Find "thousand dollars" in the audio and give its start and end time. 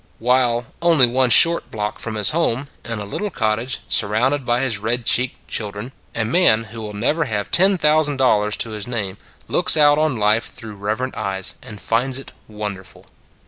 7.77-8.57